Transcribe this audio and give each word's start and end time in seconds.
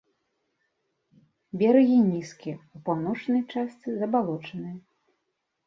Берагі 1.63 1.99
нізкія, 2.07 2.57
у 2.79 2.83
паўночнай 2.89 3.41
частцы 3.55 3.87
забалочаныя. 4.03 4.75